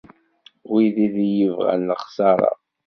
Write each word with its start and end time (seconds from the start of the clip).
Wid 0.71 0.95
i 1.05 1.07
iyi-ibɣan 1.23 1.87
lexsara. 1.89 2.51